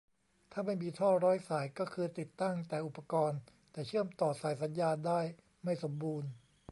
[0.51, 3.39] ถ้าไม่มีท่อร้อยสาย ก็คือติดตั้งแต่อุปกรณ์
[3.71, 5.21] แต่เชื่อมต่อสายสัญญาณได้
[5.63, 6.29] ไม่สมบูรณ์